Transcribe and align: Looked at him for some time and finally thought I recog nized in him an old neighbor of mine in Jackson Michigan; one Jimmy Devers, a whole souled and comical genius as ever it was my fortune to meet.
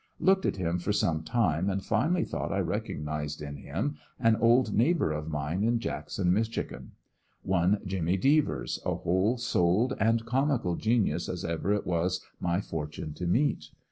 Looked 0.19 0.47
at 0.47 0.55
him 0.55 0.79
for 0.79 0.91
some 0.91 1.21
time 1.21 1.69
and 1.69 1.85
finally 1.85 2.23
thought 2.23 2.51
I 2.51 2.59
recog 2.59 3.03
nized 3.03 3.39
in 3.39 3.57
him 3.57 3.97
an 4.19 4.35
old 4.37 4.73
neighbor 4.73 5.11
of 5.11 5.29
mine 5.29 5.61
in 5.63 5.77
Jackson 5.77 6.33
Michigan; 6.33 6.93
one 7.43 7.79
Jimmy 7.85 8.17
Devers, 8.17 8.79
a 8.83 8.95
whole 8.95 9.37
souled 9.37 9.93
and 9.99 10.25
comical 10.25 10.75
genius 10.75 11.29
as 11.29 11.45
ever 11.45 11.71
it 11.71 11.85
was 11.85 12.25
my 12.39 12.61
fortune 12.61 13.13
to 13.13 13.27
meet. 13.27 13.65